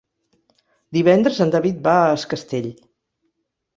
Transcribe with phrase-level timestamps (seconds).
[0.97, 2.71] Divendres en David va a Es Castell.